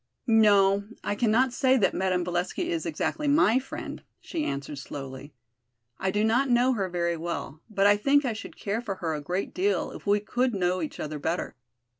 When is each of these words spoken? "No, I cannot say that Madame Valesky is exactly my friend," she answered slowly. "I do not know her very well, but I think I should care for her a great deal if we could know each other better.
"No, 0.25 0.85
I 1.03 1.13
cannot 1.13 1.53
say 1.53 1.77
that 1.77 1.93
Madame 1.93 2.25
Valesky 2.25 2.69
is 2.71 2.87
exactly 2.87 3.27
my 3.27 3.59
friend," 3.59 4.01
she 4.19 4.43
answered 4.43 4.79
slowly. 4.79 5.31
"I 5.99 6.09
do 6.09 6.23
not 6.23 6.49
know 6.49 6.73
her 6.73 6.89
very 6.89 7.17
well, 7.17 7.61
but 7.69 7.85
I 7.85 7.97
think 7.97 8.25
I 8.25 8.33
should 8.33 8.57
care 8.57 8.81
for 8.81 8.95
her 8.95 9.13
a 9.13 9.21
great 9.21 9.53
deal 9.53 9.91
if 9.91 10.07
we 10.07 10.19
could 10.19 10.55
know 10.55 10.81
each 10.81 10.99
other 10.99 11.19
better. 11.19 11.55